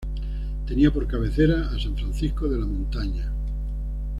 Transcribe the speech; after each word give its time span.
Tenía 0.65 0.91
por 0.91 1.05
cabecera 1.05 1.69
a 1.69 1.79
San 1.79 1.95
Francisco 1.95 2.47
de 2.49 2.57
la 2.59 2.65
Montaña. 2.65 3.31